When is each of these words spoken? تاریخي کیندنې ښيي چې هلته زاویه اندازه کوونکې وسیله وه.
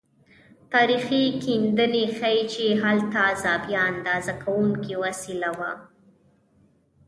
تاریخي 0.73 1.23
کیندنې 1.45 2.03
ښيي 2.17 2.41
چې 2.53 2.65
هلته 2.83 3.21
زاویه 3.43 3.81
اندازه 3.91 4.33
کوونکې 4.43 4.93
وسیله 5.03 5.49
وه. 5.59 5.71